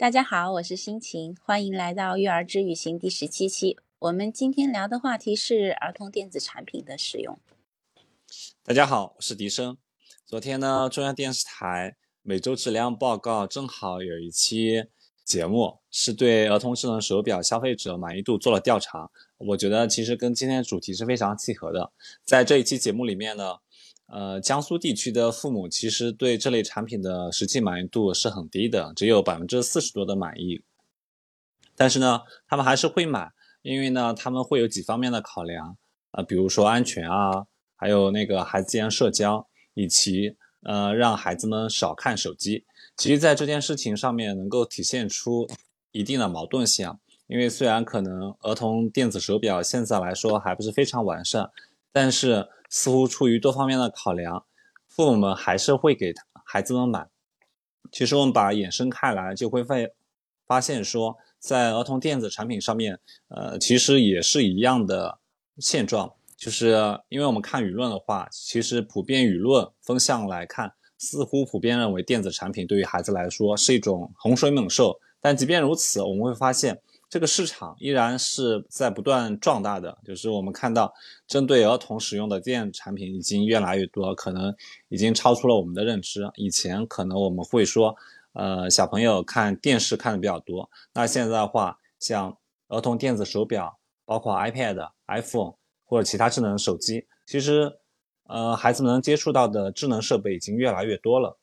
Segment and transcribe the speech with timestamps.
[0.00, 3.76] 大家好，我是心情，欢迎来到育儿之旅行第十七期。
[3.98, 7.38] 我们今天聊的话题是儿童电子产品的使用。
[8.64, 9.76] 大家好，我是笛声。
[10.24, 14.86] 昨天呢，中央电视台每周质量报告正好有一期
[15.22, 19.10] 节目，是对儿童智能手表消费者满意度做了调查。
[19.36, 21.92] 我觉得其实跟今天的主题是非常契合的。
[22.24, 23.56] 在这一期节目里面呢。
[24.12, 30.60] 呃，江苏地区的父母其实对这类产品的实际满意度是很低的，只有百分之四十多的满意。
[31.76, 33.30] 但是呢，他们还是会买，
[33.62, 35.76] 因为呢，他们会有几方面的考量
[36.10, 37.46] 啊，比如说安全啊，
[37.76, 42.64] 还有那个孩子间社交，以及呃让孩子们少看手机。
[42.96, 45.48] 其实，在这件事情上面能够体现出
[45.92, 46.92] 一定的矛盾性，
[47.28, 51.48] 因为虽然可能儿童电子手表现在来说还不是非常完善，
[51.92, 52.48] 但是。
[52.70, 54.46] 似乎出于多方面的考量，
[54.86, 57.08] 父母们还是会给孩子们买。
[57.92, 59.74] 其实我们把延伸开来，就会发
[60.46, 65.18] 发现说，在儿童电子产品上面，呃，其实也是一样的
[65.58, 66.14] 现状。
[66.36, 74.98] 就是因为我们看舆论的话，其实普遍舆论风向来看，似乎普遍认为电子产品对于孩子来说是一种洪水猛兽。
[75.20, 76.80] 但即便如此，我们会发现。
[77.10, 80.94] 这个市场依然是在不断壮大的，就是我们看到
[81.26, 84.54] 针对儿童使用的电子产品已经越来越多，可能
[84.88, 86.30] 已经超出了我们的认知。
[86.36, 87.96] 以前可能我们会说，
[88.34, 97.72] 呃，小朋友看电视看的比较多，那现在的话，像儿童电子手表，包括 iPad、iPhone 或者其他智能手机，其实，
[98.28, 101.40] 呃，孩子们能接触到的智能设备已经越来越多了。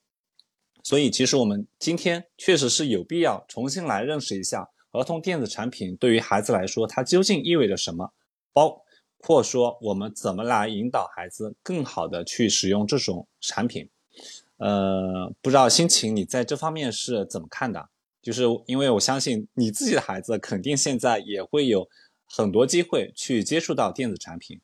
[0.82, 4.70] 所以，其实我们今天确实是有必要重新来认识一下。
[4.98, 8.12] 儿童电子产品对于孩子来说，它究竟意味着什么？
[8.54, 8.84] 包
[9.20, 13.90] 括说我们怎么来引导孩子更好的去使用这种产品？
[14.58, 17.90] 呃，不知道心情你在这方面是怎么看的？
[18.22, 21.88] 就是因为我相信你自己的孩子肯定现在也会有
[22.26, 24.60] 很多机会去接触到电子产品。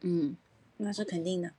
[0.00, 0.36] 嗯，
[0.78, 1.52] 那是肯定的。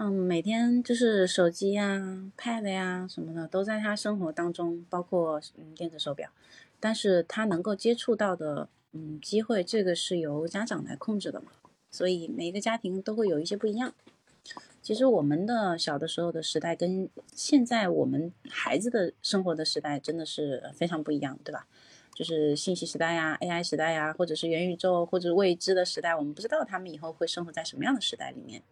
[0.00, 6.30] 嗯，每天就是手机呀、Pad 呀什么的都在他生活当中，包括嗯电子手表，
[6.78, 11.50] 但是他能够接触到的嗯机会，这个是由家长来控制的嘛，
[11.90, 13.92] 所以每一个家庭都会有一些不一样。
[14.80, 21.66] 其实我们的小的时候的时代跟现在我们孩子的生活的时代真的是非常不一样，对吧？
[22.14, 28.62] 就是信息时代呀、AI 时代呀，或者是元宇宙或者未知的时代，我们不知道他们以后会生活在什么样的时代里面。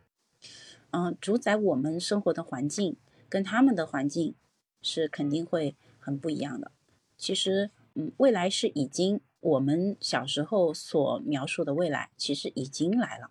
[0.91, 2.97] 嗯，主宰我们生活的环境
[3.29, 4.35] 跟他们的环境
[4.81, 6.71] 是肯定会很不一样的。
[7.19, 13.31] 其实，嗯，未来是已经我们小时候所描述的未来，其实已经来了，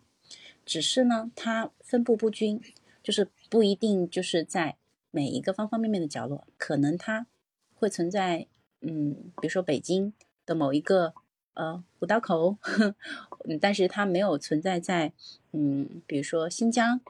[0.66, 2.62] 只是呢，它分布不均，
[3.02, 4.78] 就是不一定就是在
[5.12, 7.26] 每一个方方面面的角落，可能它
[7.74, 8.48] 会存在，
[8.82, 10.14] 嗯，比如说北京
[10.46, 11.14] 的某一个
[11.54, 12.58] 呃五道口，
[13.48, 15.14] 嗯，但是它没有存在在，
[15.54, 17.02] 嗯，比如说新疆。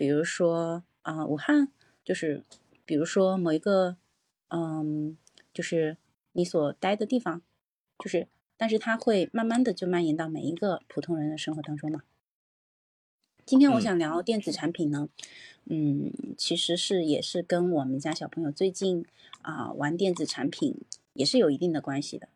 [0.00, 1.68] 比如说啊，武汉，
[2.02, 2.42] 就是
[2.86, 3.98] 比如说某一个，
[4.48, 5.14] 嗯，
[5.52, 5.98] 就是
[6.32, 7.42] 你所待的地方，
[7.98, 12.04] 就是，但是它会慢慢的就蔓延到每一个普通人的生活当中嘛。
[13.44, 15.10] 今天我想聊电子产品呢，
[15.66, 19.04] 嗯，其实是也是跟我们家小朋友最近
[19.42, 20.80] 啊玩电子产品
[21.12, 22.30] 也是有一定的关系的。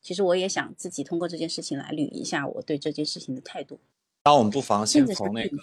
[0.00, 3.80] 其实我也想自己通过这件事情来捋一下我对这件事情的态度。
[4.22, 5.58] 那我们不妨先从那个。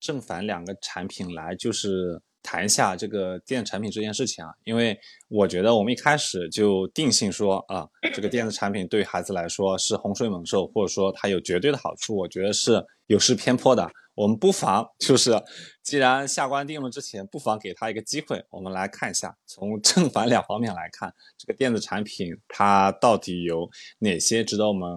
[0.00, 4.50] 正反两个产品来，就是谈一下这个电子产品这件事情啊。
[4.64, 4.98] 因为
[5.28, 13.90] 我觉得我们一开始就定性说啊，这个电子产品对孩子来说是洪水猛兽，或者说它有绝对的好处，我觉得是有失偏颇的。
[14.14, 15.40] 我们不妨就是，
[15.80, 23.70] 既然下官定论之前，不妨给他一个机会，我们来看一下，从正反两方面来看，这个电子产品它到底有
[24.00, 24.90] 哪些值得我们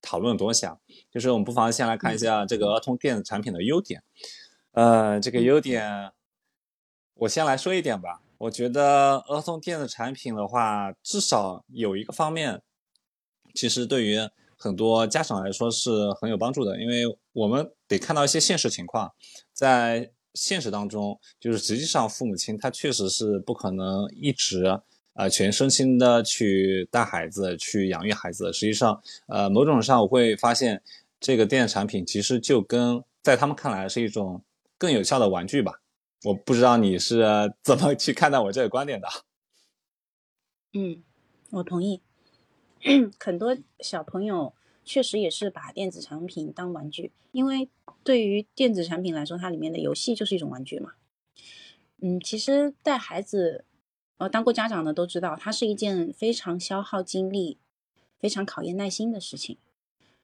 [0.00, 0.78] 讨论多想。
[1.10, 4.00] 就是我们不妨先来看一下这个儿童电子产品的优点。
[4.78, 6.12] 呃，这个优点，
[7.14, 8.20] 我先来说一点吧。
[8.38, 12.62] 我觉得儿童电子产品的话，至少有一个方面，
[13.54, 14.20] 其实对于
[14.56, 16.80] 很多家长来说是很有帮助的。
[16.80, 17.02] 因为
[17.32, 19.12] 我们得看到一些现实情况，
[19.52, 24.80] 在现实当中，就是实际上父母亲他确实是不可能一直
[25.14, 28.52] 呃全身心的去带孩子、去养育孩子。
[28.52, 30.80] 实际上，呃，某种上我会发现，
[31.18, 34.40] 这个电子产品其实就跟在他们看来是一种。
[34.78, 35.82] 更有效的玩具吧，
[36.24, 39.08] 我不知道你是怎么去看待我这个观点的。
[40.72, 41.02] 嗯，
[41.50, 42.00] 我同意。
[43.18, 44.54] 很多小朋友
[44.84, 47.68] 确实也是把电子产品当玩具，因为
[48.04, 50.92] 对于电子产品来说，它里面的游戏就是一种玩具嘛。
[52.00, 53.64] 嗯，其实带孩子
[54.18, 57.58] 呃，当过家长的都知道，它是一件非常消耗精力、
[58.20, 59.58] 非常考验耐心的事情。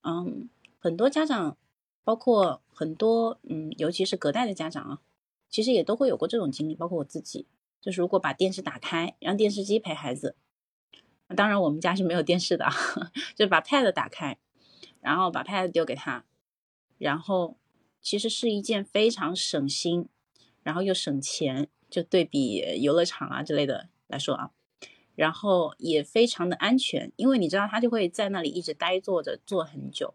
[0.03, 0.49] 嗯，
[0.79, 1.56] 很多家长，
[2.05, 5.00] 包括很多嗯，尤其是隔代的家长啊，
[5.49, 7.47] 其实也都会有过这种经历，包括我自己。
[7.81, 10.37] 就是如果把电视打开，让电视机陪孩子，
[11.37, 12.67] 当然我们家是没有电视的，
[13.37, 14.38] 就把 Pad 打开，
[15.00, 16.25] 然后把 Pad 丢给他，
[16.97, 17.59] 然后
[18.00, 20.09] 其实是一件非常省心，
[20.62, 24.50] 然后又省钱，就对比游乐场啊之类的来说啊，
[25.15, 30.15] 然后也非常的安全，因为你知道他就会在那里一直呆坐着坐很久，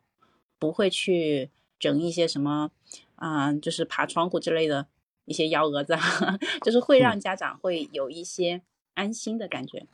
[0.57, 2.71] 不会去整一些什么
[3.15, 4.87] 啊，就是爬窗户之类的。
[5.25, 5.95] 一些幺蛾子，
[6.65, 8.63] 就是会让家长会有一些
[8.95, 9.85] 安心的感觉，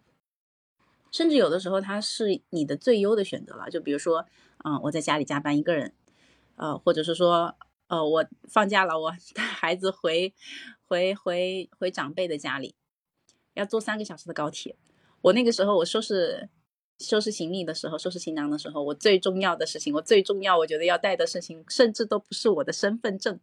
[1.12, 3.70] 甚至有的时候他是你的最优的选择了。
[3.70, 4.26] 就比如说，
[4.64, 5.94] 嗯，我在家里加班一个人，
[6.56, 7.54] 呃，或者是说，
[7.88, 10.34] 呃，我放假了，我 带孩子回
[10.86, 12.74] 回回回长辈的家里，
[13.56, 14.78] 要坐三个小时的高铁。
[15.24, 16.48] 我那个时候我收拾
[17.00, 23.40] 收拾行李的时候，收拾行囊的时候，我最重要的事情，我最重要我觉得要带的事情，甚至都不是我的身份证。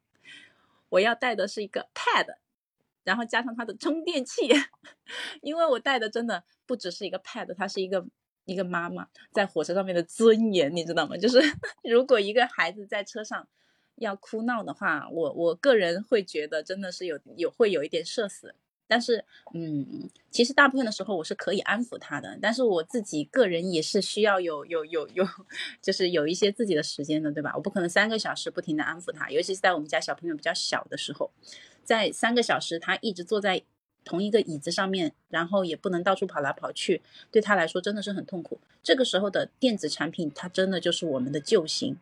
[0.89, 2.37] 我要带的是一个 Pad，
[3.05, 4.49] 然后加上它的充电器，
[5.43, 8.07] 因为我带的真的不只是一个 Pad，它是一个
[8.45, 11.17] 一个妈妈在火车上面的尊严，你知道吗？
[11.17, 11.39] 就是
[11.85, 13.47] 如果一个孩子在车上
[13.97, 18.55] 要哭闹的话，我我个人会觉得真的是有有会有一点社死。
[18.93, 19.25] 但是，
[19.55, 25.27] 嗯，其实大部分的时候我是可以安抚他的，但是我自己个人也是需要有有有有，
[25.81, 27.55] 就是有一些自己的时间的，对吧？
[27.57, 31.31] 我不可能三个小时不停的安抚他，尤其是在我们家小朋友比较小的时候，
[31.83, 33.63] 在三个小时他一直坐在
[34.05, 37.01] 同一个椅子上面，然后也不能到处跑来跑去，
[37.31, 38.61] 对他来说真的是很痛苦。
[38.83, 41.97] 这个时候的电子产品，它真的就是我们的救星，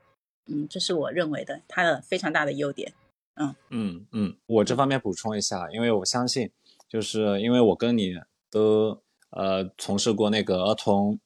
[0.46, 2.92] 嗯，这是我认为的它的非常大的优点，
[3.37, 6.50] 嗯嗯嗯，我这方面补充一下，因为我相信。
[6.90, 8.14] 就是因为我跟你
[8.50, 9.00] 都
[9.31, 11.16] 呃从事过那个儿童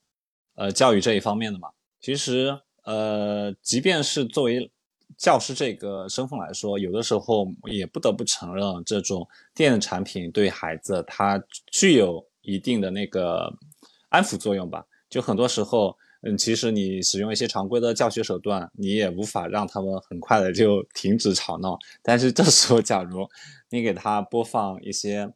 [0.56, 1.70] 呃教育这一方面的嘛，
[2.02, 4.70] 其实呃即便是作为
[5.16, 13.50] 教师这个身份来说，有的时候也不得不承认，这种电子产品对孩子它具有一定的那个
[14.10, 14.84] 安抚作用吧。
[15.08, 21.78] 就很多时候，嗯，其实你使用一些常规的教学手段，你也无法让他们很快的就停止吵闹。
[22.02, 23.26] 但是这时候，假如
[23.70, 25.32] 你给他播放一些。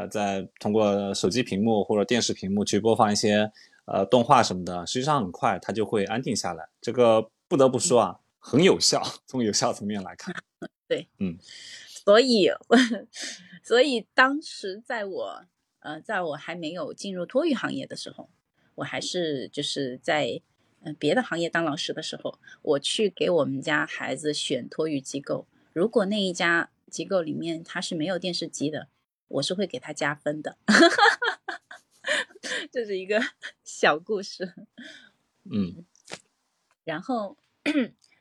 [0.00, 3.50] 呃，在通过手机屏幕或者电视屏幕去播放一些
[3.84, 6.66] 呃动画什么的，实际上很快它就会安定下来。
[6.80, 9.02] 这个不得不说啊，很有效。
[9.26, 10.34] 从有效层面来看，
[10.88, 11.36] 对，嗯，
[11.86, 12.50] 所以，
[13.62, 15.44] 所以当时在我
[15.80, 18.30] 呃，在我还没有进入托育行业的时候，
[18.76, 20.40] 我还是就是在
[20.82, 28.88] 嗯别的行业当老师的时候，我去给我们家孩子选托育机构，如果那一家机构里面它是没有电视机的。
[29.30, 30.56] 我是会给他加分的，
[32.72, 33.20] 这是一个
[33.64, 34.54] 小故事。
[35.44, 35.84] 嗯，
[36.84, 37.36] 然后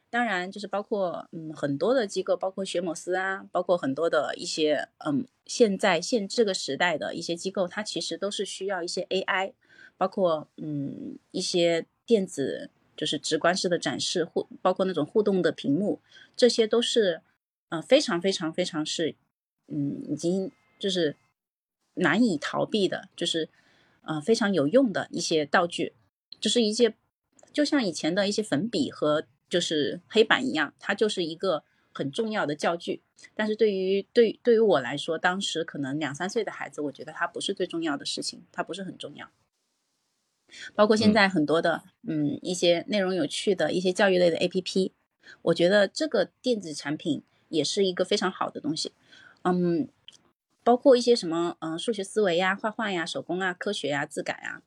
[0.10, 9.54] 当然就是包括嗯很多的机构，包括学某思啊，包括很多的一些嗯现在现这个时代的一些机构，它其实都是需要一些 AI，
[9.98, 16.02] 包括嗯一些电子就是直观式的展示互，包括那种互动的屏幕，
[16.38, 17.22] 这些都是
[17.70, 19.16] 呃非常非常非常是
[19.68, 20.52] 嗯已经。
[20.80, 21.18] 就是
[21.96, 23.50] 难以逃避的，就是
[24.04, 25.94] 呃非常有用的一些道具，
[26.40, 26.96] 就是一些
[27.52, 33.02] 就像以前的一些粉笔和就是黑板一样，它就是一个很重要的教具。
[33.36, 39.30] 但是对于对对于我来说，当时可能两三岁的孩子，我觉得它不是最重要的事情，它不是很重要。
[40.74, 44.92] 包括现在很多的嗯一些内容有趣的一些教育类的 APP，
[45.42, 48.94] 我觉得这个电子产品也是一个非常好的东西，
[49.44, 49.90] 嗯。
[50.70, 54.62] 包括一些什么，嗯，数学思维呀、画画呀、手工啊、科学呀、自改啊，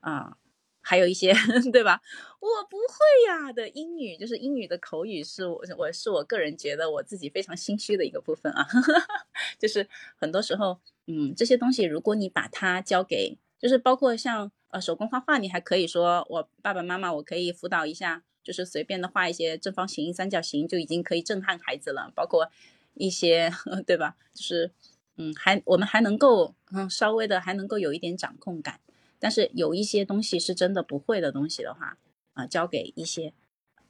[0.00, 0.36] 啊，
[0.82, 1.32] 还有一些，
[1.72, 2.02] 对吧？
[2.40, 8.66] 我不会呀的英语，就是英语的口语，是我我是我个人觉得我自己非常心虚的一个部分啊。
[9.58, 22.12] 就是很多时候，嗯，这些东西如果你把它交给，就是包括像呃手工画画，你还可以说我爸爸妈妈，我可以辅导一下，就是随便的画一些正方形、三角形，就已经可以震撼孩子了。
[22.14, 22.50] 包括
[22.92, 23.50] 一些，
[23.86, 24.16] 对吧？
[24.34, 24.70] 就是。
[25.18, 28.80] 嗯，还我们还能够嗯稍微的还能够有一点掌控感，
[29.18, 31.96] 但是有一些东西是真的不会的东西的话，
[32.34, 33.32] 啊，交给一些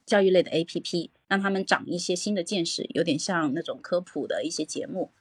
[0.05, 5.11] 教育类的 A P P，让他们长一些新的见识，有点像那种科普的一些节目，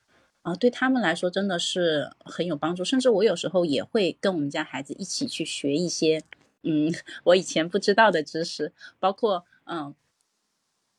[0.43, 2.85] 啊，对他们来说真的是很有帮助。
[2.85, 6.23] 甚至我有时候也会跟我们家孩子一起去学一些
[6.63, 6.95] 嗯
[7.25, 9.93] 我以前不知道的知识，包括嗯，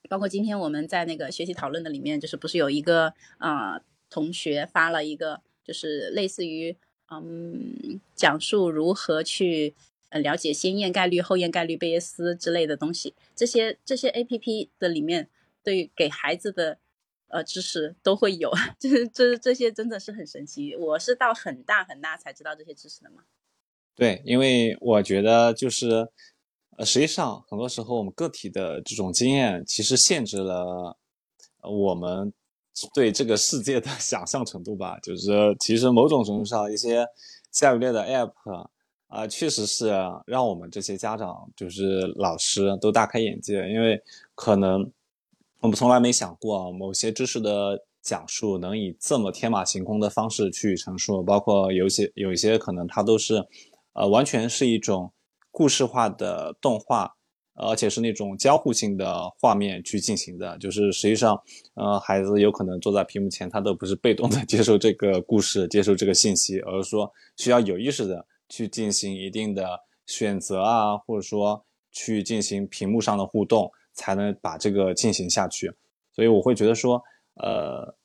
[0.09, 3.81] 包括今天我们在那个学习讨论的里面，就是不是有一个啊。
[4.09, 6.75] 同学发了一个，就是类似于
[7.09, 9.73] 嗯，讲述如何去
[10.09, 15.29] 呃了解先验概率、后验概率、贝叶斯之类的东西，这些这些 A P P 的里面
[15.63, 16.79] 对给孩子的
[17.29, 20.75] 呃知识都会有， 就是这这些真的是很神奇。
[20.75, 23.23] 我是到很大很大才知道这些知识的嘛。
[23.95, 26.09] 对，因为我觉得就是
[26.77, 30.97] 呃，实际上很多时候我们个体的这种经验其实限制了
[31.61, 32.33] 我们。
[32.93, 37.05] 对这个世界的 想象程度吧，就是其实某种程度上，一些
[37.51, 38.31] 教育类的 app
[39.07, 39.89] 啊，确实是
[40.25, 44.01] 让我们这些家长，就是老师都大开眼界，因为
[44.35, 44.91] 可能
[45.61, 53.47] 我们从来没想过某些知识的讲述能以这么天马行空的方式去陈述，包括有些有一些可能它都是，
[53.93, 55.11] 呃，完全是一种
[55.51, 57.16] 故事化的动画。
[57.57, 61.41] 而且是那种交互性的画面去进行的，就是实际上，
[61.73, 75.71] 呃，孩子有可能坐在屏幕前，他都不是被动的 接受这个故事、接受这个信息，而是说需要有意识的去进行一定的选择啊，或者说去进行屏幕上的互动，才能把这个进行下去。
[76.13, 77.01] 所以我会觉得说，
[77.35, 77.95] 呃，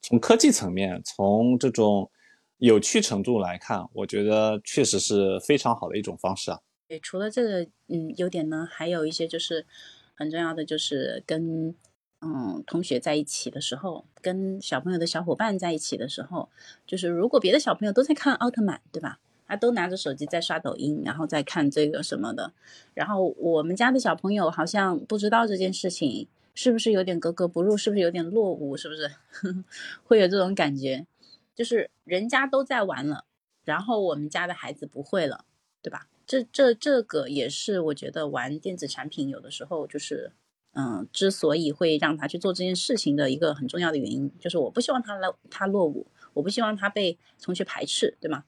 [0.00, 2.10] 从科技层面，从这种
[2.58, 6.58] 有趣程度来看，我觉得确实是非常好的一种方式啊。
[6.88, 9.66] 对，除了这个嗯优点呢，还有一些就是
[10.14, 11.74] 很重要的，就是跟
[12.20, 16.48] 嗯同学在一起的时候，跟小朋友的小伙伴在一起的时候，
[16.86, 19.18] 就是如果别的小朋友都在看奥特曼，对吧？
[19.48, 22.52] 他都拿着手机在刷抖音，然后再看这个什么的，
[22.94, 27.76] 然后我们家的小朋友好像不知道这件事情，是不是有点格格不入？
[27.76, 28.76] 是不是有点落伍？
[28.76, 29.10] 是不是
[30.02, 31.06] 会有这种感觉？
[31.54, 33.24] 就是人家都在玩了，
[33.64, 35.44] 然后我们家的孩子不会了，
[35.80, 36.08] 对吧？
[36.26, 40.32] 这这这个也是我觉得玩电子产品有的时候就是，
[40.74, 48.44] 嗯，之所以会让他去做这件事情的一个很重要的原因，就是我不希望他落他落伍，我不希望他被同学排斥，对吗？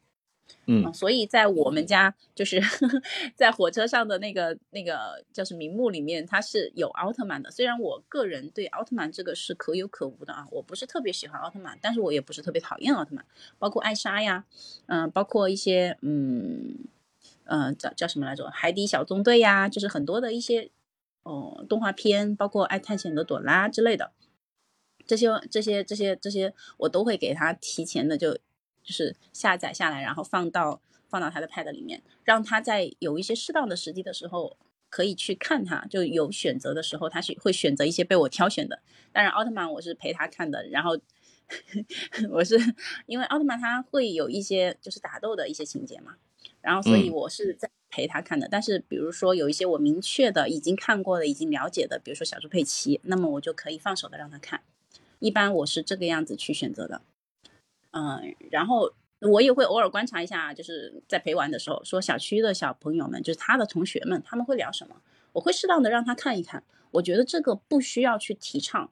[0.66, 2.58] 嗯，所以在我们家就是
[3.36, 7.50] 在火车上的那个那个就是名目里面，它是有奥特曼的。
[7.50, 13.24] 虽然我个人对奥特曼这个是可有可无的啊，我不是特别喜欢奥特曼，但是我也不是特别讨厌奥特曼，
[13.58, 14.46] 包括艾莎呀，
[14.86, 16.88] 嗯，包括一些嗯。
[17.50, 18.50] 嗯，叫叫什么来着？
[18.50, 20.70] 海底小纵队呀，就是很多的一些
[21.22, 24.12] 哦动画片，包括爱探险的朵拉之类的，
[25.06, 34.58] 这些这些这些这些，我都会给他提前的就就是下载下来，然后放到放到他的 Pad 里面，让他在有一些适当的时机的时候
[34.90, 38.80] 可以去看它，就有选择的时候，他是会选择一些被我挑选的。
[39.10, 40.98] 当然，奥特曼我是陪他看的，然后
[42.30, 42.58] 我是
[43.06, 46.16] 因为奥特曼他会有一些就是打斗的一些情节嘛。
[46.60, 48.48] 然后，所以我是在陪他看的。
[48.50, 54.62] 但是，比如说有一些我明确的已经看过的、已经了解的，比如说小猪佩奇，那么我就可以放手的让他看。
[55.20, 57.00] 一般我是这个样子去选择的。
[57.92, 65.00] 嗯，然后我也会偶尔观察一下，就是在陪玩的时候，说小区的小朋友们，就是他的同学们，他们会聊什么，
[65.32, 66.62] 我会适当的让他看一看。
[66.90, 68.90] 我觉得这个不需要去提倡，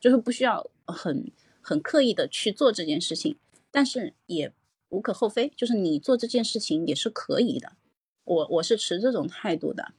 [0.00, 1.30] 就是不需要很
[1.60, 3.36] 很刻意的去做这件事情，
[3.70, 4.52] 但是也。
[4.90, 7.72] 无可厚非，就是你做这件事情也是可以的，
[8.24, 9.92] 我我是持这种态度的，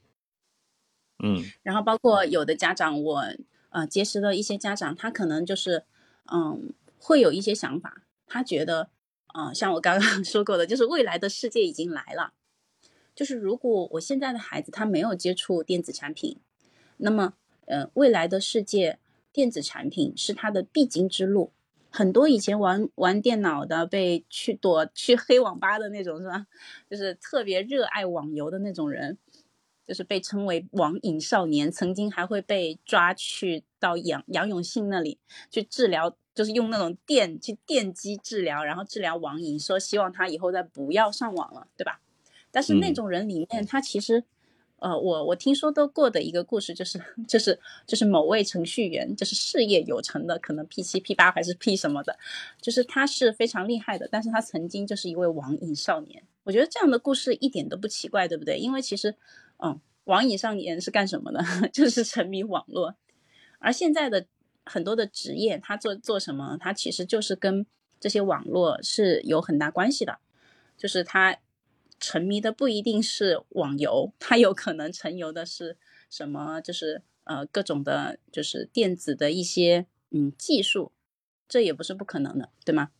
[1.22, 3.24] 嗯，然后包括有的家长，我
[3.70, 5.84] 呃结识的一些家长，他可能就是
[6.32, 8.90] 嗯会有一些想法，他觉得
[9.26, 12.34] 啊像我刚刚 说过的，就是未来的世界已经来了，
[13.14, 16.38] 就是如果我现在的孩子他没有接触电子产品，
[16.98, 17.34] 那么
[17.66, 18.98] 呃未来的世界
[19.32, 21.52] 电子产品是他的必经之路。
[21.92, 26.46] 很多以前玩玩电脑的，被去躲去黑网吧的那种是吧？
[26.90, 29.18] 就是特别热爱网游的那种人，
[29.86, 31.70] 就是被称为网瘾少年。
[31.70, 35.18] 曾经还会被抓去到杨杨永信那里
[35.50, 42.00] 去治疗，就是用那种电去电击治疗，然后治疗网瘾，说希望他以后再不要上网了，对吧？
[42.50, 44.24] 但是那种人里面，他其实。
[44.82, 52.18] 呃，我我听说都过的一个故事，就是就是就是某位程序员，就是事业有成的，可能 P 七 P 八还是 P 什么的，
[52.60, 56.24] 就是他是非常厉害的，但是他曾经就是一位网瘾少年。
[56.42, 58.58] 我觉得这样的故事一点都不奇怪，对不对？
[58.58, 59.14] 因为其实，
[59.62, 61.44] 嗯，网瘾少年是干什么的？
[61.72, 62.96] 就是沉迷网络。
[63.60, 64.26] 而现在的
[64.64, 66.56] 很多的职业，他做做什么？
[66.60, 67.64] 他其实就是跟
[68.00, 70.18] 这些网络是有很大关系的，
[70.76, 71.38] 就是他。
[72.02, 75.78] 沉迷的不一定是网游，他有可能沉游的是
[76.10, 76.60] 什么？
[76.60, 80.90] 就是呃各种的，就是电子的一些嗯技术，
[81.48, 82.90] 这也不是不可能的，对吗？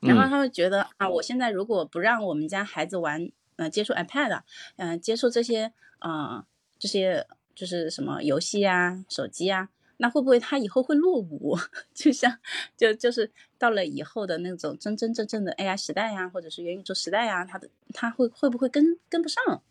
[0.00, 4.42] 然后他会觉得啊，我现在如果不让我们家孩子玩，呃接触 iPad，
[4.76, 6.44] 嗯接触这些啊
[6.78, 9.70] 这些就是什么游戏啊手机啊，
[10.02, 11.56] 那会不会他以后会落伍？
[11.94, 12.36] 就像
[12.76, 19.62] 就就是到了以后的那种真真正正的 AI 时代呀，或者是元宇宙时代呀，他的他会会不会跟跟不上？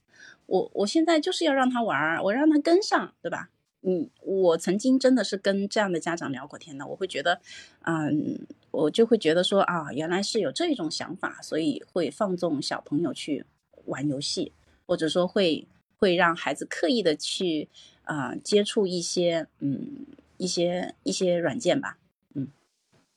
[0.45, 3.49] 我我现在就是要让他玩，我让他跟上，对吧？
[3.81, 7.41] 嗯，我曾经真的是跟这样的家长聊过天的，我会觉得，
[7.85, 13.45] 嗯，我就会觉得说啊，原来是有这种想法，所以会放纵小朋友去
[13.85, 14.53] 玩游戏，
[14.85, 17.69] 或者说会会让孩子刻意的去
[18.03, 20.05] 啊接触一些嗯
[20.41, 21.99] 一些一些软件吧，
[22.33, 22.47] 嗯，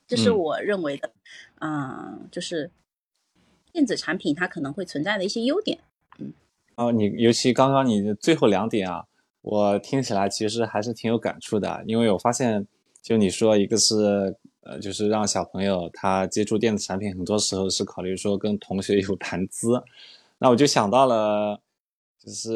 [0.07, 1.11] 这是我认为的，
[1.61, 2.71] 嗯，就是
[3.73, 5.79] 电子产品它可能会存在的一些优点，
[6.19, 6.35] 嗯，
[6.75, 9.07] 哦，你尤其刚刚你的最后两点啊。
[9.41, 12.67] 我听起来其实还是挺有感触的，因为我发现，
[13.03, 19.83] 就你说一个是，呃，就是让小朋友他接触电子产品，很多时候是考虑说跟同学有谈资，
[20.39, 21.61] 那我就想到了，
[22.19, 22.53] 就是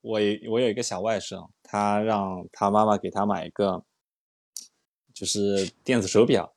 [0.00, 3.84] 我我有一个小外甥，他让他妈妈给他买一个，
[5.12, 6.54] 就是电子手表，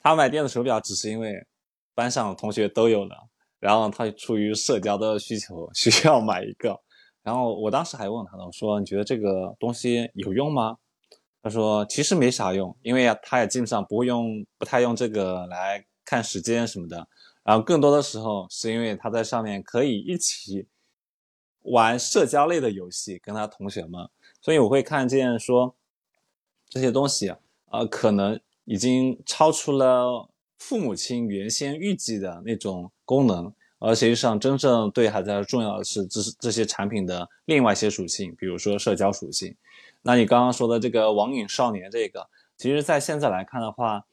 [0.00, 1.46] 他买电子手表只是因为
[1.94, 6.78] 班上同学都有了，然后他出于社交的需求 需要买一个。
[7.22, 10.76] 然后我当时还问他呢，我说你觉得这个东西有用吗？
[11.42, 17.08] 他说其实没啥用，因为他也基本上不会用，不太用这个来看时间什么的。
[17.42, 20.66] 然后更多的时候是因为他在上面可以一起
[21.60, 24.08] 玩社交类的游戏，跟他同学们。
[24.44, 25.74] 所以我会看见说
[26.68, 27.32] 这些东西，
[27.70, 33.50] 呃，可能已经超出了父母亲原先预计的那种功能。
[33.78, 39.56] 而实际上，真正对孩子重要的是这是这些产品的另外一些属性，比如说社交属性。
[40.02, 44.04] 那你刚刚说的这个网瘾少年，这个其实在现在来看的话，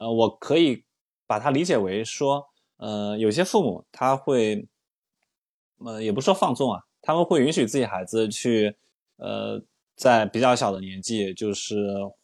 [0.00, 0.82] 呃，我可以
[1.28, 4.66] 把它理解为说，呃，有些父母他会，
[5.78, 8.76] 呃，也不说放纵啊，他们会允许自己孩子去，
[9.16, 9.62] 呃，
[9.96, 11.74] 在比较小的年纪，就是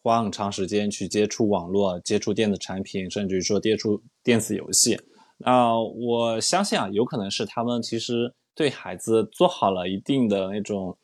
[0.02, 4.98] 花很长时间去接触网络、接触电子产品，甚至于说接触电子游戏。
[5.44, 10.96] 啊，我相信啊，有可能是他们其实对孩子做好了一定的那种，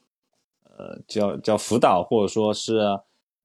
[0.64, 2.78] 呃，叫叫辅导或者说是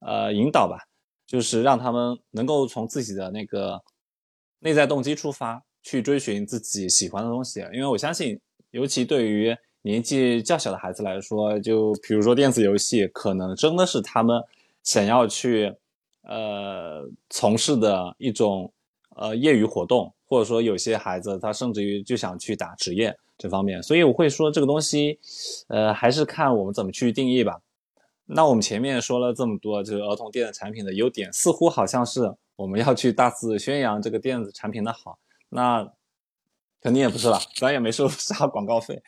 [0.00, 0.78] 呃引导吧，
[1.26, 3.82] 就是让他们能够从自己的那个
[4.60, 7.60] 内在动机出发，去追寻自己喜欢的东西。
[7.72, 8.38] 因为我相信，
[8.70, 14.42] 尤其对于年纪较小的孩子来说，就比如说电子游戏，可能真的是他们
[14.82, 15.72] 想要去
[16.22, 18.72] 呃从事的一种
[19.14, 20.12] 呃业余活动。
[20.26, 25.20] 或者说有些孩子他甚至于就想去打职业这方面，所以我会说这个东西，
[25.68, 27.60] 呃，还是看我们怎么去定义吧。
[28.24, 35.18] 那我们前面说了这么多，就是儿童电子产品的优点，似乎好像是我们要去大肆宣扬这个电子产品的好，
[35.50, 35.88] 那
[36.80, 39.00] 肯定也不是了，咱也没收 啥广告费，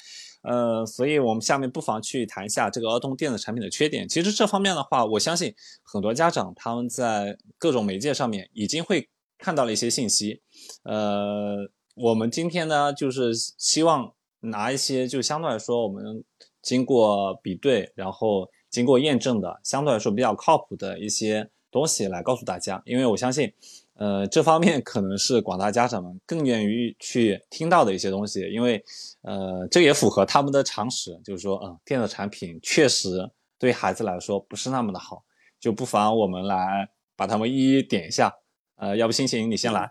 [0.47, 4.09] 呃，所以我们下面不妨去谈一下这个儿童电子产品的缺点。
[4.09, 9.09] 其实这方面的话，我相信很多家长他们在各种媒介上面已经会。
[9.39, 10.41] 看到了一些信息，
[10.85, 11.57] 呃，
[11.95, 16.25] 我们今天呢，就是希望拿一些就相对来说我们
[16.63, 23.53] 经过比对，然后经过验证的，相对来说比较靠谱的一些东西来告诉大家，因为我相信，
[23.99, 28.85] 呃，这方面可能是广大家长们更愿意去听到的一些东西，因为，
[29.23, 35.25] 呃，这也符合他们的常识，就是说，嗯，电子产品确实对孩子来说不是那么的好，
[35.59, 38.35] 就不妨我们来把他们一一点一下。
[38.77, 39.91] 呃，要不星星你先来。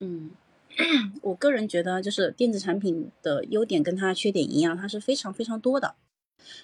[0.00, 0.32] 嗯，
[1.22, 5.94] 我个人觉得，就是电子产品的优点跟它缺点一样，它是非常非常多的。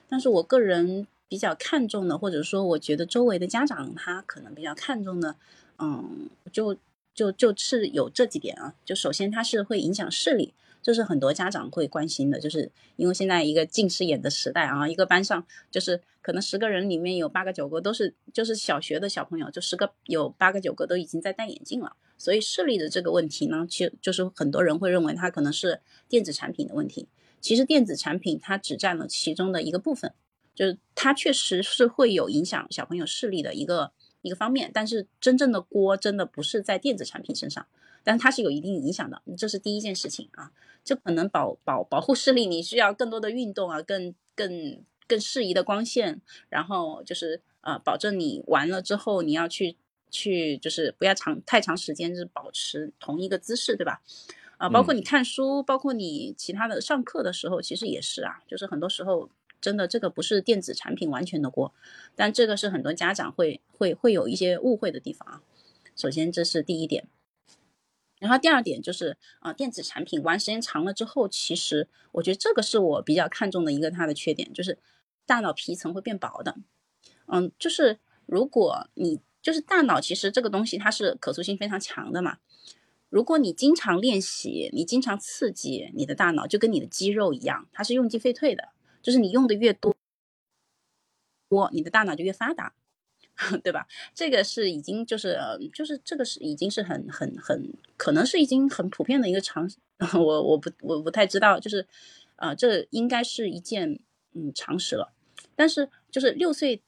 [0.09, 5.37] 但是我个人比较看重的，或者说我觉得周围的家长他可能比较看重的，
[5.83, 6.77] 嗯，就
[7.13, 8.75] 就就是有这几点啊。
[8.85, 10.55] 就首先它是会影响视力。
[10.85, 27.07] 这是很多家长会关心的，就是因为现在一个近视眼的时代啊，一个班上就是可能十个人里面有八个九个都是就是小学的小朋友，就十个有八个九个都已经在戴眼镜了，所以视力的这个问题呢，其实就是很多人会认为它可能是电子产品的问题。
[27.41, 30.13] 其实电子产品它只占了其中的一个部分，
[30.53, 37.67] 就是它确实是会有影响小朋友视力的一个一个方面，但是真正的锅真的不是在电子产品身上。
[38.05, 40.51] 但它是有一定影响的，这是第一件事情啊。
[40.85, 49.77] 这可能保保保护视力，你需要更多的运动啊，更更更适宜的光线，然后就是呃，保证你完了之后你要去
[50.11, 54.03] 去就是不要长太长时间是保持同一个姿势，对吧？
[54.57, 59.31] 啊，包括你看书，包括你其他的上课的时候，其实也是啊，就是很多时候
[59.63, 61.73] 真的这个不是电子产品完全的锅，
[62.15, 65.43] 但这个是很多家长会会会有一些误会的地方啊。
[65.97, 67.07] 首先这是第一点。
[68.19, 74.79] 然后第二点就是啊，电子产品玩时间长了之后，其实我觉得这个是我比较看重的一个它的缺点，就是
[75.27, 76.57] 大脑皮层会变薄的。
[77.27, 82.39] 嗯，就是如果你就是大脑，其实这个东西它是可塑性非常强的嘛。
[83.09, 88.69] 如果你经常练习，你经常刺激你的大脑，就跟你的肌肉一样，它是用进废退的。
[89.03, 89.95] 就是你用的越多，
[91.49, 92.73] 多你的大脑就越发达，
[93.63, 93.87] 对吧？
[94.15, 95.39] 这个是已经就是
[95.75, 99.69] 就是这个是已经是很很很可能是已经很普遍的一个常，
[100.15, 101.87] 我我不我不太知道，就是
[102.37, 103.99] 呃这应该是一件
[104.33, 105.13] 嗯常识了。
[105.57, 106.83] 但是就是六岁。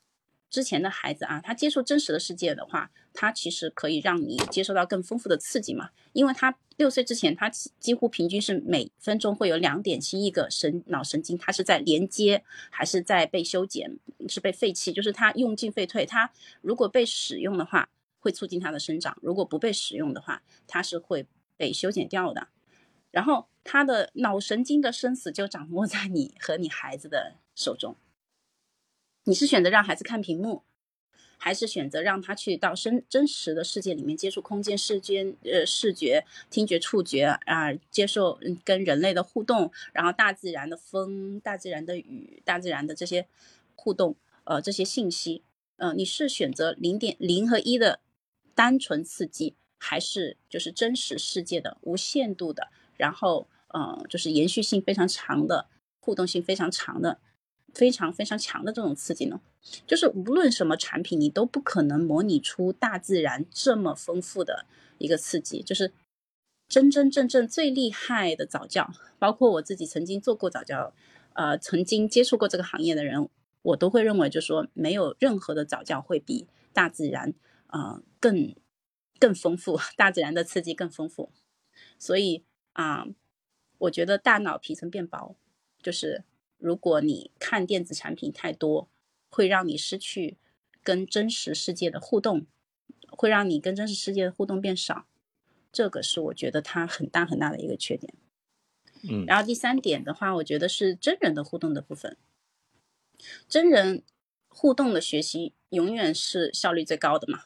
[0.50, 5.88] 之前的孩子啊，他接触真实的世界的话，它其实可以让你接受到更丰富的刺激嘛。
[6.12, 13.98] 因为他六岁之前，他几乎平均是每分钟会有两点七亿个神脑神经，它是在连接还是在被修剪，
[14.28, 16.04] 是被废弃，就是它用进废退。
[16.04, 22.48] 它如果被使用的话，会促进它的生长；如果不被使用的话，它是会被修剪掉的。
[23.10, 27.96] 然后，他的脑神经的生死就掌握在你和你孩子的手中。
[29.22, 30.64] 你是选择让孩子看屏幕，
[31.44, 43.26] 还是选择让他去到真真实的世界里面接触空间、视觉、呃视觉、听觉、触觉啊，接受跟人类的互动，然后大自然的风、大自然的雨、大自然的这些
[43.76, 45.42] 互动，呃这些信息，
[45.76, 48.00] 呃你是选择零点零和一的
[48.54, 55.66] 单纯刺激，还是就是真实世界的无限度的，然后呃就是延续性非常长的
[56.00, 57.18] 互动性非常长的？
[57.74, 59.40] 非常非常强的这种刺激呢，
[59.86, 64.64] 就是无论什么产品，你都不可能模拟出大自然这么丰富的
[64.98, 65.60] 一个刺激。
[65.62, 65.92] 就是
[66.68, 70.94] 真真正正最厉害的早教，包括我自己曾经做过早教，
[71.32, 73.28] 呃，曾经接触过这个行业的人，
[73.62, 77.34] 我都会认为，就说没有任何的早教会比大自然
[77.66, 78.54] 啊更
[79.18, 81.32] 更丰富，大自然的刺激更丰富。
[81.98, 83.06] 所以啊，
[83.78, 85.34] 我觉得大脑皮层变薄，
[85.82, 86.24] 就是。
[86.64, 88.88] 如果你看电子产品太多，
[89.28, 90.38] 会让你失去
[90.82, 92.46] 跟真实世界的互动，
[93.10, 95.06] 会让你跟真实世界的互动变少，
[95.70, 98.14] 这个是我觉得它很大很大的一个缺点。
[99.06, 102.16] 嗯，然后第三点的话，我觉得是真人的互动的部分，
[103.46, 104.02] 真人
[104.48, 107.44] 互动的学习永远是效率最高的嘛，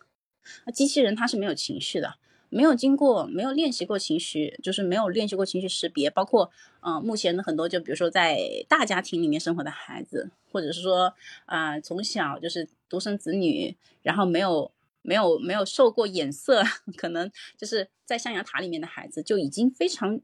[0.64, 2.20] 那机器人它是没有情绪的。
[2.50, 11.14] 没有经过，没有练习过情绪，就是没有练习过情绪识别，包括，嗯，目前的很多，就比如说在大家庭里面生活的孩子，或者是说，
[11.46, 16.62] 啊，从小就是独生子女，然后没有没有没有受过眼色，
[16.96, 20.18] 可能就是在象牙塔里面的孩子，就已经非常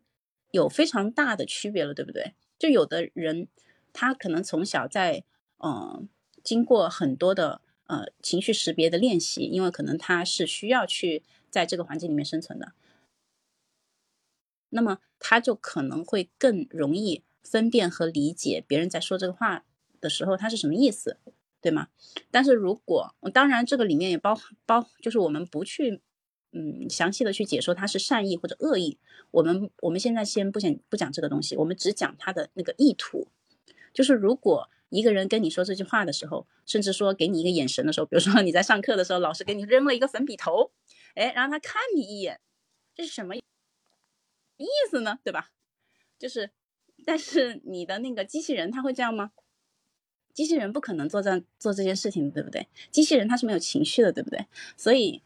[0.52, 2.32] 有非常大的区别了，对不对？
[2.58, 3.48] 就有的人，
[3.92, 5.24] 他可能从小在，
[5.62, 6.08] 嗯，
[6.42, 11.22] 经过很多的呃情绪识别的练习，因为可能他是需要去。
[11.54, 12.72] 在这个环境里面生存的，
[14.70, 19.64] 那么他就可能会更容易分辨和理解别人在说这个话
[20.00, 21.16] 的时候他是什么意思，
[21.60, 21.90] 对吗？
[22.32, 24.36] 但是如果当然这个里面也包
[24.66, 26.02] 包，就是我们不去
[26.50, 28.98] 嗯详细的去解说他是善意或者恶意，
[29.30, 33.28] 我们我们现在先不讲不讲这个东西，我们只讲他的那个意图，
[33.92, 40.72] 就是如果一个人跟你说这句话的时候，甚至说给你一个眼神的时候，比如说你在上课的时候，老师给你扔了一个粉笔头。
[41.14, 42.40] 哎，然后他看你一眼，
[42.94, 43.42] 这是什么意
[44.90, 45.18] 思呢？
[45.24, 45.50] 对吧？
[46.18, 46.50] 就是，
[47.04, 49.32] 但是你的那个机器人他会这样吗？
[50.32, 52.66] 机器人不可能做这做这件事情，对不对？
[52.90, 54.46] 机器人它是没有情绪的，对不对？
[54.76, 55.22] 所以，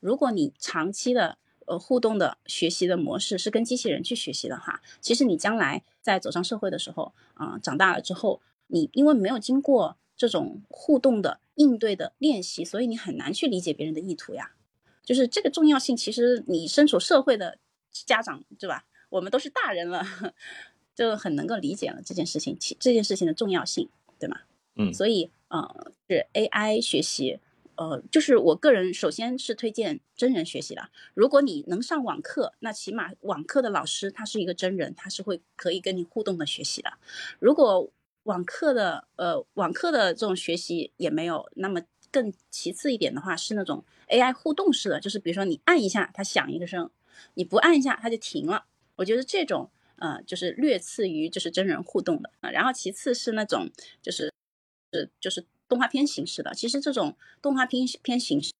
[0.00, 14.56] 如果你长期的呃互动的学习的模式是跟机器人去学习的话，其实你将来在走上社会的时候啊，长大了之后，你因为没有经过这种互动的应对的练习，所以你很难去理解别人的意图呀。
[15.04, 17.58] 就是这个重要性，其实你身处社会的
[17.92, 18.86] 家长，对吧？
[19.10, 20.04] 我们都是大人了，
[20.96, 23.88] 就很能够理解了这件事情，其这件事情的重要性，
[24.18, 24.40] 对吗？
[24.76, 27.38] 嗯，所以呃，是 AI 学习，
[27.76, 30.88] 呃，就是我个人首先是推荐真人学习的。
[31.14, 36.94] 如果你能上网课，那起码网课的老师他是一个真人，他是会可以跟你互动的学习的。
[37.38, 37.88] 如果
[38.24, 43.84] 网课的呃网课的这种学习也没有，那么更其次一点的话是那种。
[44.08, 46.88] AI 互动式的，就是比如说你按一下，它响一个声；
[47.34, 48.66] 你不按一下，它就停了。
[48.96, 52.50] 我觉得这种，呃，就是略次于就是真人互动的啊。
[52.50, 53.68] 然后其次是那种，
[54.02, 54.32] 就是，
[54.92, 56.54] 是就是动画片形式的。
[56.54, 58.52] 其实这种动画片片形式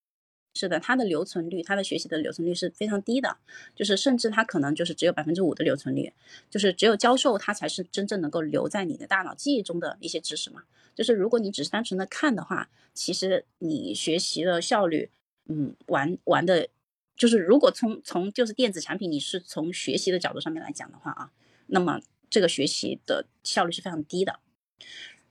[0.57, 3.37] 是的，它的留存率，它的学习的留存率是非常低的，
[3.77, 6.13] 就是甚至它可能就是只有百分之五的留存率，
[6.51, 10.65] 就是只有教授他才是真正能够留在你的大脑记忆中的一些知识嘛。
[10.95, 15.11] 就是如果你只是单纯的看的话，其实你学习的效率。
[15.47, 16.69] 嗯，玩玩的，
[17.17, 21.31] 就是如果从从就是电子产品，你是从学习的角度上面来讲的话啊，
[21.67, 24.41] 那么这个学习的效率是非常低的。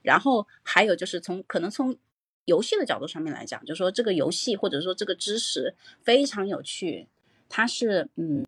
[0.02, 1.96] 然后还有就是从可能从
[2.44, 7.08] 游戏的角度上面来讲，就说这个游戏或者说这个知识非常有趣，
[7.48, 8.44] 它是嗯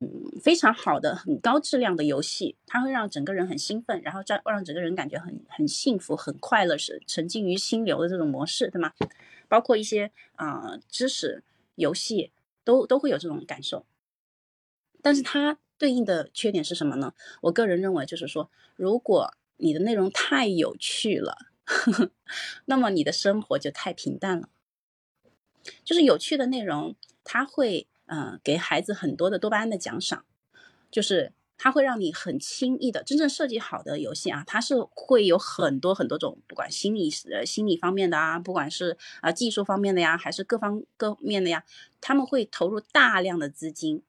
[0.00, 0.08] 嗯
[0.42, 8.92] 非常好的很高质量的游戏，它会让整个人很兴奋，然后让让整个人感觉很很幸福、很快乐，是沉浸于心流的这种模式，对吗？
[9.52, 12.32] 包括一些啊知识游戏
[12.64, 13.84] 都都会有这种感受，
[15.02, 17.12] 但是它对应的缺点是什么呢？
[17.42, 21.36] 我个人认为就是说，如果你的内容太有趣了。
[21.64, 22.10] 呵 呵
[22.64, 24.48] 那么你的生活就太平淡了。
[25.84, 30.24] 就是有趣的内容，它会呃给孩子很多的多巴胺的奖赏，
[30.90, 41.64] 就是它会让你很轻易的真正设计好的游戏啊，它是会有很多很多种，不管心理呃心理方面的啊，不管是啊技术方面的呀，还是各方各面的呀，
[42.00, 44.02] 他们会投入大量的资金，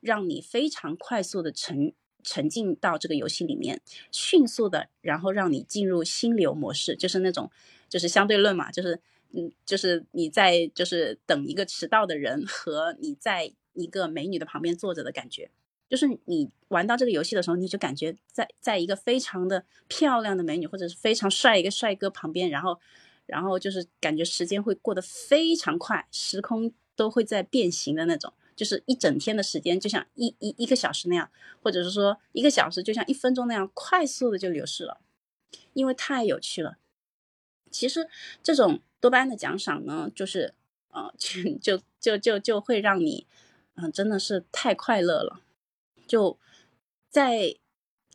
[0.00, 1.92] 让你非常快速的沉。
[2.26, 7.50] 沉浸到这个游戏里面，迅速的，然后让你进入心流模式，就是那种，
[7.86, 8.98] 就是相对论嘛，就是，
[9.32, 15.50] 嗯，就是你在就是等一个迟到的人和你在一个美女的旁边坐着的感觉，
[15.94, 22.80] 就是你玩到这个游戏的时候，你就感觉在在一个非常的漂亮的美女或者是非常帅一个帅哥旁边，然后，
[23.26, 28.32] 然后就是感觉时间会过得非常快，时空都会在变形的那种。
[28.56, 31.30] 就是一整天的时间，就像一一一个小时那样，
[31.62, 34.98] 或者是说一个小时就像一分钟那样快速的就流逝了，
[35.74, 36.78] 因为太有趣了。
[37.70, 38.08] 其实
[38.42, 40.54] 这种多巴胺的奖赏呢，就是
[40.90, 41.14] 呃，
[41.62, 43.28] 就就就就会让你，
[43.76, 45.40] 嗯，真的是太快乐了。
[46.06, 46.38] 就
[47.08, 47.56] 在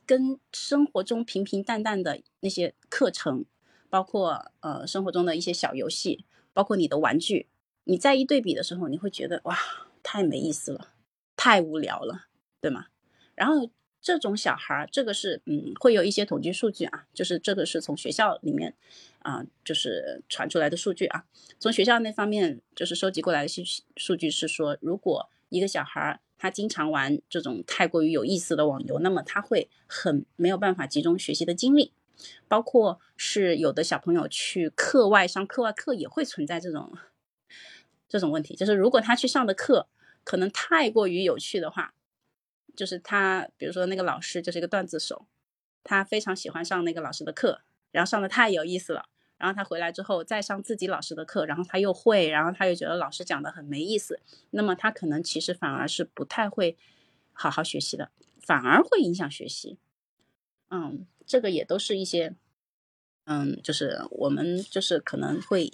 [0.06, 3.46] 跟生活中平平淡淡的那些课程，
[3.90, 7.48] 包括呃生活中的一些小游戏，包括你的玩具，
[7.84, 9.58] 你再一对比的时候，你会觉得哇。
[10.02, 10.94] 太没意思了，
[11.36, 12.28] 太无聊了，
[12.62, 12.88] 对吗？
[13.36, 13.70] 然后
[14.02, 18.76] 这种小孩儿，这个是嗯，会有一些统计数据啊，就是这个是从学校里面
[19.20, 21.26] 啊，就是传出来的数据啊。
[21.60, 31.94] 从学校那方面就是收集过来的信息数据是说，如果一个小孩儿他经常玩这种太过于有意思的网游，那么他会很没有办法集中学习的精力，
[32.48, 36.92] 包括是有的小朋友去课外上课外课也会存在这种
[38.08, 39.88] 这种问题，就是如果他去上的课。
[40.26, 41.94] 可能太过于有趣的话，
[42.76, 45.26] 就是他，比如说那个老师就是一个段子手，
[45.84, 49.06] 他非常喜欢上那个老师的课，然后上的太有意思了，
[49.40, 54.20] 然后他回来之后再上自己老师的课，然后他又会，然后他又觉得老师讲的很没意思，
[54.52, 56.78] 那么他可能其实反而是不太会
[57.34, 59.78] 好好学习的，反而会影响学习。
[60.70, 62.36] 嗯，这个也都是一些，
[63.26, 65.74] 嗯，就是我们就是可能会。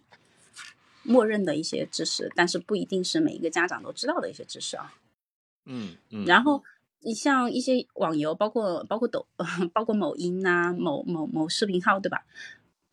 [1.07, 4.95] 默认的一些知识，但是不一定是每一个家长都知道的一些知识啊。
[5.65, 6.25] 嗯嗯。
[6.25, 6.63] 然后
[7.01, 9.27] 你像一些网游，包括包括抖，
[9.71, 12.25] 包括某音呐，某某某视频号，对吧？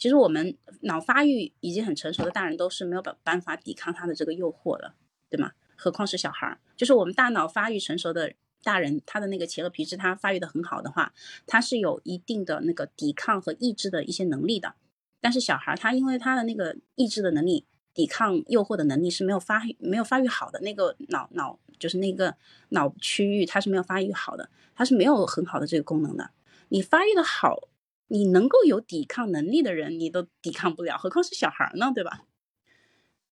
[0.02, 4.96] 其实我们脑发育已经很成熟的大人都是没有办办法抵抗它的这个诱惑了，
[5.30, 5.52] 对吗？
[5.76, 6.58] 何况是小孩儿？
[6.76, 8.32] 就是我们大脑发育成熟的
[8.64, 11.14] 大人，他的那个前额皮质他发育的很好的话，
[11.46, 14.74] 他是有一定的那个抵抗和抑制的一些能力的。
[15.20, 17.64] 但是小孩儿他因为他的那个抑制的能力。
[17.94, 22.34] 抵抗诱惑的能力是没有发育没有发育好的，那个脑脑就是那个
[22.70, 26.30] 脑区域，它是没有发育好的，它是没有很好的这个功能的。
[26.70, 27.68] 你发育的好，
[28.12, 32.26] 你能够有抵抗能力的人，你都抵抗不了，何况是小孩呢，对吧？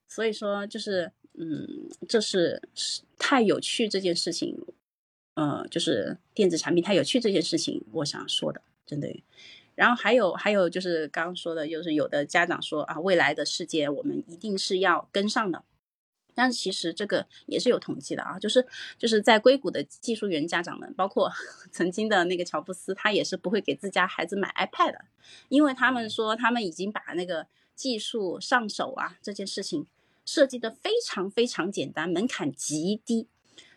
[0.09, 2.63] 所以说，就是嗯，这是
[3.19, 4.59] 太有趣这件事情，
[5.35, 9.23] 呃，就是电子产品太有趣这件事情，我想说的，针对。
[9.75, 15.63] 然后还有还有就是刚刚说的，就是有的家长说啊，未来的世界我们一定是要跟上的，
[16.41, 21.31] 但是其实这个也是有统计的啊，就是就是在硅谷的技术员家长们，包括
[21.71, 24.97] 曾经的那个乔布斯，他也是不会给自家孩子买 iPad，
[25.51, 29.87] 因为他们说他们已经把那个技术上手啊这件事情
[30.25, 33.29] 设计的非常非常简单，门槛极低。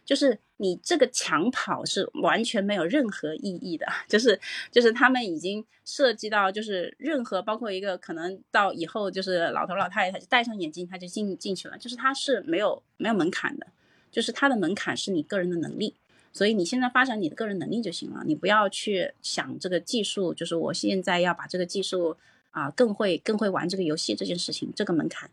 [0.05, 4.39] 就是你这个抢跑是完全没有任何意义的， 就是
[4.71, 13.67] 就是他们已经涉及到就是任何包括一个可能到以后就是老头老太太就戴上眼镜他就进进去了，就是他是没有没有门槛的，
[14.11, 15.95] 就是他的门槛是你个人的能力，
[16.31, 22.17] 所以你现在发展你的个人能力就行了，你不要去想这个技术，就是我现在要把这个技术
[22.51, 25.29] 啊更会更会玩这个游戏这件事情，这个门槛。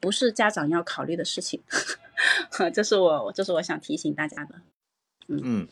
[0.00, 1.60] 不是家长要考虑的事情，
[2.74, 4.60] 这是我这是我想提醒大家的。
[5.28, 5.68] 嗯，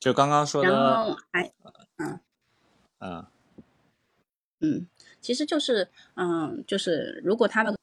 [0.00, 1.52] 就刚刚说的，然后还，
[1.96, 2.20] 嗯
[2.98, 3.26] 嗯
[4.60, 4.86] 嗯，
[5.20, 7.76] 其实就是嗯，就是如果它的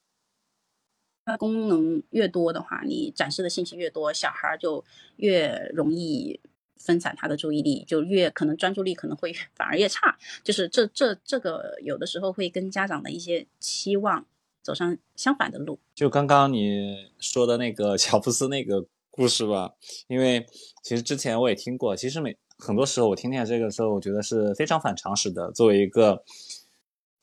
[1.37, 4.83] 功能越多的话，你展示的信息越多，小孩就
[5.15, 6.39] 越容易
[6.75, 10.17] 分散他的注意力，就越可能专注力可能会 反而越差。
[10.43, 14.25] 就是这这这个有的时候会跟家长的一些期望
[14.61, 15.79] 走上相反的路。
[15.95, 19.73] 就刚刚你说的那个 乔布斯那个故事吧，
[20.07, 20.45] 因为
[20.83, 25.51] 其实之前我也听过，其实每很多时候我听见这个时候，我觉得是非常反常识的。
[25.51, 26.23] 作为一个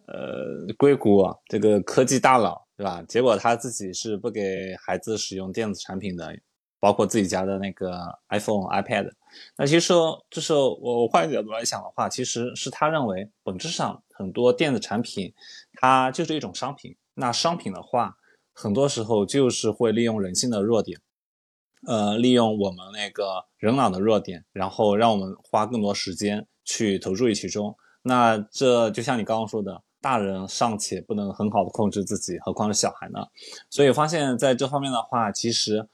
[0.06, 3.02] 呃硅谷这个科技大佬，对吧？
[3.08, 6.36] 结果他自己是不给孩子使用电子产品的。
[6.80, 9.10] 包括自己家的那个 iPhone、iPad，
[9.56, 9.92] 那其实
[10.30, 15.34] 就是我我换一个角度来想的话，其实是他认为本质上很多电子产品
[15.72, 16.94] 它就是一种商品。
[17.18, 18.16] 那商品的话，
[18.52, 21.00] 很多时候就是会利用人性的弱点，
[21.86, 27.76] 呃，利用我们那个人脑的弱点，然后让我们花更多时间去投注于其中。
[28.02, 33.26] 那这就像你刚刚说的，大人尚且不能很好的控制自己，何况是小孩呢？
[33.68, 35.88] 所以发现在这方面的话，其实。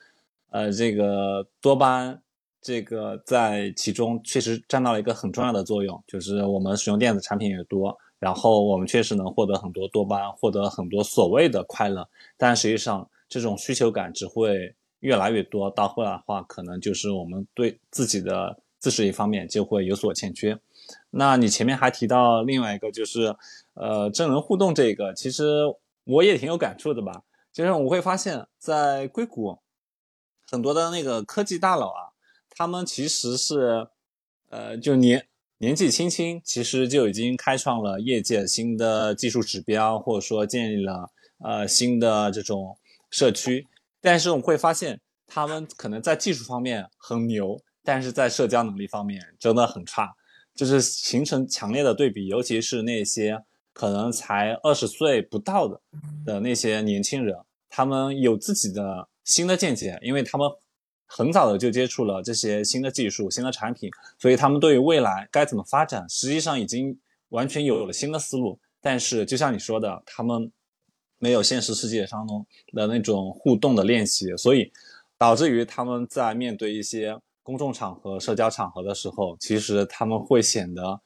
[0.51, 2.23] 呃，这个多巴胺，
[2.63, 6.01] 这个在其中确实占到了一个很重要的作用。
[6.07, 12.09] 就是我们使用电子产品越多，然后我们确实能获得很多多巴胺，获得很多所谓的快乐。
[12.39, 20.59] 但实际上，这种需求感只会越来越多，到后来的话，可能就是我们对自己的自身一方面就会有所欠缺。
[21.11, 23.37] 那你前面还提到另外一个，就是
[23.75, 25.45] 呃，真人互动这个，其实
[26.05, 27.25] 我也挺有感触的吧。
[27.53, 29.59] 就是我会发现，在硅谷。
[30.51, 32.17] 很多的那个科技大佬啊，
[32.49, 33.89] 他们其实是，
[34.49, 35.27] 呃，就年
[35.59, 41.11] 年纪轻轻，其实就已经开创了业界新的技术指标，或者说建立了
[41.43, 42.77] 呃新的这种
[43.11, 43.67] 社区。
[44.01, 50.14] 但是我们会发现，他们可能在技术方面很牛，但是在社交能力方面真的很差，
[50.55, 52.27] 就是形成强烈的对比。
[52.27, 53.38] 尤其是那些
[53.73, 55.81] 可能才二十岁不到的
[56.27, 57.37] 的那些年轻人，
[57.69, 59.09] 他们有自己的。
[59.25, 60.47] 新的见解，因为他们
[61.07, 68.59] 很早的就接触了这些新的技术、新的产品，所以他们对于未来该怎么发展，实际上已经完全有了新的思路。
[68.81, 70.51] 但是，就像你说的，他们
[71.19, 74.73] 没有现实世界当中的那种互动的练习，所以
[75.17, 81.01] 导致于他们在面对一些公众场合、社交场合的时候，其实他们会显得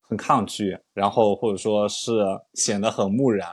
[0.00, 2.12] 很抗拒，然后或者说是
[2.54, 3.48] 显得很木然，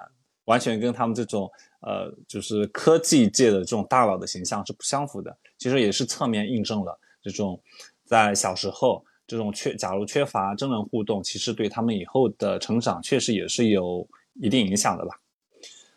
[0.46, 1.50] 完全跟他们这种。
[1.82, 7.60] 呃，就是科技界的这种大佬的形象是不相符的，其实也是侧面印证了这种
[8.06, 15.20] 在小时候这种缺，假如缺乏真人互动，其实对他们以后的成长确实也是有一定影响的吧。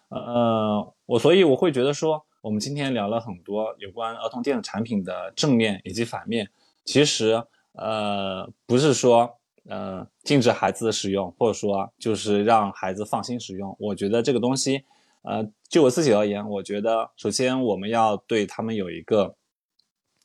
[0.08, 6.48] 呃，我所以我会觉得说，我们今天聊了很多有关儿童电子产品的正面以及反面，
[6.86, 7.42] 其实
[7.72, 14.82] 呃不是说呃禁止孩子的使用，或者说就是让孩子放心使用，我觉得这个东西。
[15.26, 15.42] 呃，
[15.74, 19.34] 就我自己而言，我觉得首先我们要对他们有一个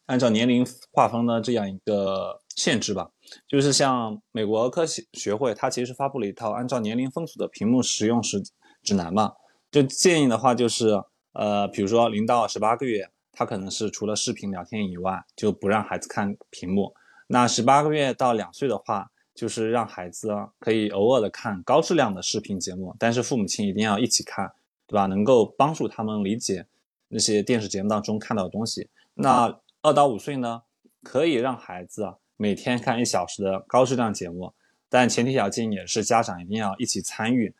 [0.06, 3.10] 按照年龄划分的这样一个限制吧。
[3.48, 8.40] 就是像美国科学学会，它其实发布了一套按照年龄分组的屏幕使用时
[8.84, 9.34] 指南嘛。
[9.72, 11.02] 就建议的话，就是
[11.34, 16.94] 呃，比如说零到十八个月，他可能是除了视频聊天以外，就不让孩子看屏幕。
[17.26, 24.52] 那十八个月到两岁的话，就是让孩子可以偶尔的看高质量的视频节目，但是父母亲一定要一起看。
[24.90, 25.06] 对吧？
[25.06, 26.66] 能够帮助他们理解
[27.10, 28.90] 那些电视节目当中看到的东西。
[29.14, 30.64] 那二到五岁呢，
[31.04, 34.52] 可以让孩子啊每天看一小时的高质量节目，
[34.90, 37.54] 但前提条件也是家长一定要一起参与。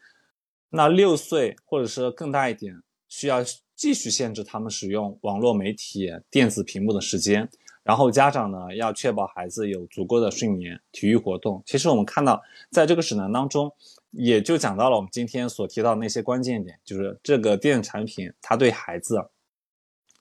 [0.72, 3.44] 那六岁或者是更大一点，需要
[3.76, 7.48] 继续限制他们使用网络媒体、电子屏幕的时间。
[7.84, 11.62] 然后家长呢，要确保孩子有足够的睡眠、体育活动。
[11.68, 13.72] 其实我们看到，在这个指南当中。
[14.12, 19.24] 也就讲到了我们今天所提到的那些关键点，就是这个电子产品它对孩子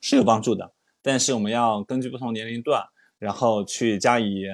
[0.02, 0.70] 是有帮助的，
[1.00, 2.84] 但是我们要根据不同年龄段，
[3.18, 4.44] 然后去加以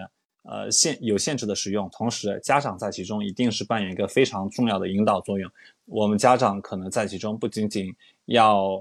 [0.45, 5.51] 呃限有限制的使用，同时家长在其中一定是扮演一个非常重要的引导作用。
[5.87, 7.93] 我们家长可能在其中不仅仅
[8.27, 8.81] 要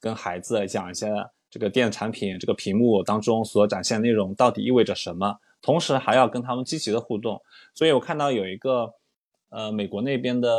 [0.00, 1.06] 跟孩子讲一些
[1.48, 7.40] 这个电子产品这个屏幕当中所展现内容到底意味着什么，同时还要跟他们积极的互动。
[7.74, 8.92] 所以我看到有一个。
[9.54, 10.50] 呃，美国那边的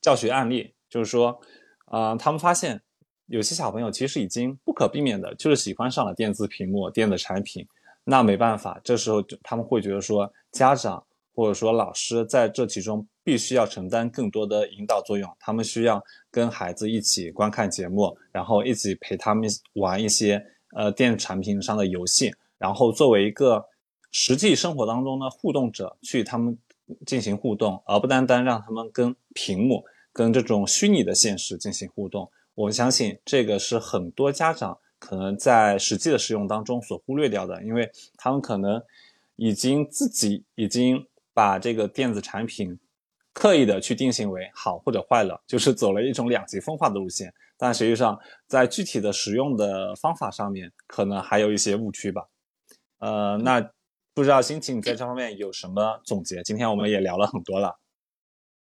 [0.00, 1.40] 教学案例就是说，
[1.84, 2.82] 啊，他们发现
[3.26, 7.64] 有些小朋友其实已经不可避免的，就是喜欢上了电子屏幕、电子产品。
[8.02, 11.00] 那没办法，这时候就他们会觉得说，家长
[11.32, 15.30] 或者说老师在这其中必须要承担更多的引导作用。
[15.38, 23.64] 他们需要跟孩子一起观看节目，然后一起陪他们玩一些呃电子产品上的游戏，然后作为一个
[24.10, 26.58] 实际生活当中的互动者去他们。
[27.06, 32.30] 进行互动，而不单单让他们跟屏幕、跟这种虚拟的现实进行互动。
[32.54, 38.82] 我相信这个是很多家长可能在实际的使用当中所忽略掉的，因为他们可能
[39.36, 42.78] 已经自己已经把这个电子产品
[43.34, 47.32] 刻意的去定性为好或者坏了，就是走了一种两极分化的路线。
[47.58, 52.26] 但实际上，在具体的使用的方法上面，可能还有一些误区吧。
[52.98, 53.70] 呃，那
[54.16, 56.42] 不知道心情你在这方面有什么总结？
[56.42, 57.78] 今天我们也聊了很多了。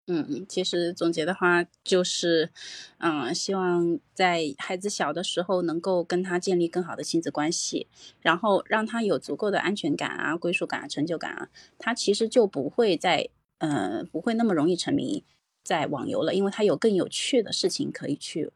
[0.08, 2.50] 嗯嗯，其实总结的话就是，
[2.98, 7.86] 嗯，希望在孩子小的时候能够跟他建立更好的亲子关系，
[8.20, 11.48] 然后让他有足够的安全感啊、归属感啊、成就感啊，
[11.78, 13.28] 他其实就不会再，
[13.58, 15.22] 呃，不会那么容易沉迷
[15.62, 18.50] 在网游了，因为他有更有趣的事情可以去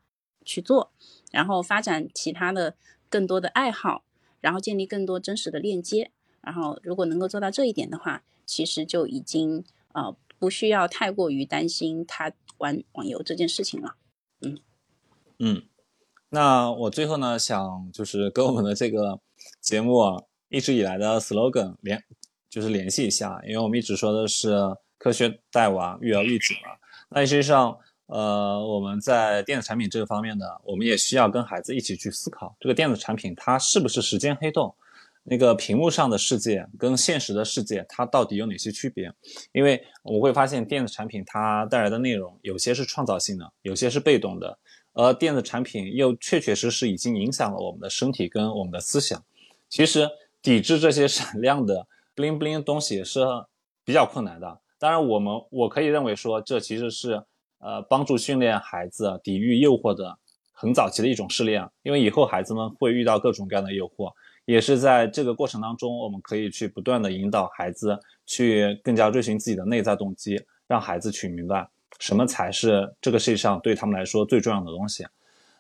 [0.45, 0.91] 去做，
[1.31, 2.75] 然后发展其他的
[3.09, 4.03] 更多的爱好，
[4.41, 6.11] 然后建立更多真实的链接，
[6.41, 10.17] 然后如果能够做到这一点的话，其实就已经呃。
[10.41, 13.97] 不需要太过于担心他玩网游这件事情了。
[14.41, 14.57] 嗯
[15.41, 15.63] 嗯，
[16.29, 19.19] 那我最后呢，想就是跟我们的这个
[19.61, 22.01] 节目啊一直以来的 slogan 联，
[22.49, 24.57] 就是联系一下，因为我们一直说的是
[24.97, 26.71] 科学带娃，育儿育己嘛。
[27.09, 27.77] 那实际上，
[28.07, 34.73] 呃，我们在电子产品这个方面呢，我们也需要跟孩子一起去思考，这个电子产品它是不是时间黑洞。
[35.25, 39.13] 那个屏幕上的世界跟现实的世界，它到底有哪些区别？
[39.53, 44.59] 因为我会发现电子产品它带来的内容，有些是创造性的，有些是被动的，
[44.95, 49.23] 而电子产品又确确实实已经影响了我们的身体跟我们的思想。
[49.69, 50.09] 其实
[50.41, 53.21] 抵制这些闪亮的 bling bling 东西是
[53.85, 54.61] 比较困难的。
[54.79, 57.23] 当然，我们我可以认为说，这其实是
[57.59, 60.17] 呃帮助训练孩子抵御诱惑的
[60.53, 64.11] 很早期的一种试炼，因为以后孩子们会遇到各种各样的诱惑。
[64.49, 71.69] 也是在这个过程当中，我们可以去不断的引导孩子去更加追寻自己的内在动机，让孩子去明白
[71.99, 75.05] 什么才是这个世界上对他们来说最重要的东西。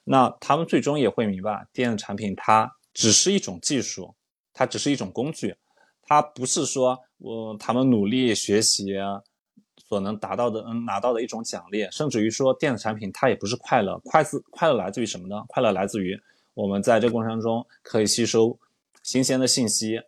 [0.05, 4.14] 那他们最终也会明白，电子产品它只是一种技术，
[4.55, 5.55] 它只是一种工具，
[6.01, 8.95] 它不是说我他们努力学习
[9.86, 11.86] 所能达到的，嗯，拿到的一种奖励。
[11.91, 15.45] 甚至于说，电子产品它也不是快乐，快自快乐来自于什么呢？
[15.47, 16.18] 快乐来自于
[16.55, 18.59] 我们在这个过程中可以吸收。
[19.09, 19.98] 新鲜的信息，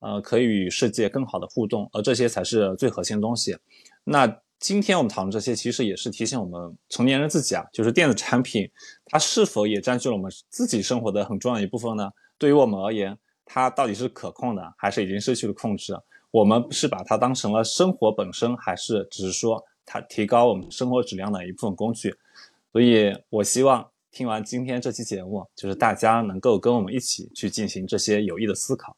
[0.00, 3.56] 呃，可以与世界更好的互动，而这些才是最核心的东西。
[4.04, 4.26] 那
[4.58, 8.70] 今天我们讨论这些，其实也是提醒我们成年人自己啊，就是电子产品
[9.06, 12.10] 它是否也占据了我们自己生活的很重要一部分呢？
[12.36, 15.96] 对于我们而言，它到底是可控的，还是已经失去了控制？
[16.30, 22.14] 我们是把它当成了生活本身，还是只是说它提高我们生活质量的一部分工具？
[22.72, 23.89] 所以我希望。
[24.10, 28.96] 听完今天这期节目，就是大家能够跟我们一起去进行这些有益的思考。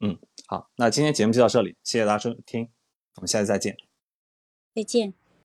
[0.00, 2.68] 嗯，好，那今天节目就到这里，谢谢大家收听，
[3.16, 3.76] 我们下次再见，
[4.74, 5.23] 再见。